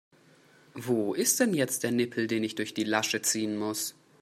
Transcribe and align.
Wo 0.73 1.13
ist 1.13 1.39
denn 1.39 1.53
jetzt 1.53 1.83
der 1.83 1.91
Nippel, 1.91 2.25
den 2.25 2.43
ich 2.43 2.55
durch 2.55 2.73
die 2.73 2.85
Lasche 2.85 3.21
ziehen 3.21 3.55
muss? 3.55 3.93